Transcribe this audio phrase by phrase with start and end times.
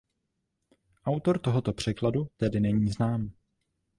[1.05, 3.31] Autor tohoto překladu tedy není znám.